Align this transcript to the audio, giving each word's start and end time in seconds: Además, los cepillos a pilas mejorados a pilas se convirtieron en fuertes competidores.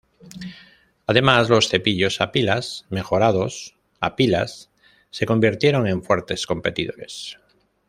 Además, 1.05 1.47
los 1.51 1.69
cepillos 1.69 2.21
a 2.21 2.31
pilas 2.31 2.87
mejorados 2.89 3.77
a 3.99 4.15
pilas 4.15 4.71
se 5.11 5.27
convirtieron 5.27 5.85
en 5.85 6.01
fuertes 6.01 6.47
competidores. 6.47 7.37